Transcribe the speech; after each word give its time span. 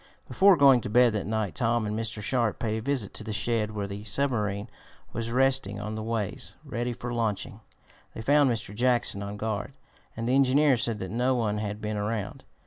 Before 0.27 0.57
going 0.57 0.81
to 0.81 0.89
bed 0.89 1.13
that 1.13 1.27
night 1.27 1.53
Tom 1.53 1.85
and 1.85 1.95
Mr. 1.95 2.23
Sharp 2.23 2.57
paid 2.57 2.77
a 2.77 2.81
visit 2.81 3.13
to 3.13 3.23
the 3.23 3.31
shed 3.31 3.69
where 3.75 3.85
the 3.85 4.03
submarine 4.03 4.67
was 5.13 5.29
resting 5.29 5.79
on 5.79 5.93
the 5.93 6.01
ways, 6.01 6.55
ready 6.65 6.91
for 6.91 7.13
launching. 7.13 7.59
They 8.15 8.23
found 8.23 8.49
Mr. 8.49 8.73
Jackson 8.73 9.21
on 9.21 9.37
guard 9.37 9.73
and 10.17 10.27
the 10.27 10.33
engineer 10.33 10.75
said 10.75 10.97
that 11.01 11.11
no 11.11 11.35
one 11.35 11.59
had 11.59 11.81
been 11.81 11.97
around. 11.97 12.43